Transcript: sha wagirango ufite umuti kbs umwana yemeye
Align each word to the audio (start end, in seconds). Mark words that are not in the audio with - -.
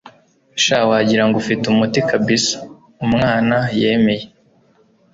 sha 0.63 0.77
wagirango 0.89 1.35
ufite 1.43 1.63
umuti 1.67 1.99
kbs 2.09 2.45
umwana 3.05 3.57
yemeye 3.79 4.25